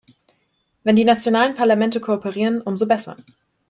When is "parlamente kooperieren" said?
1.53-2.59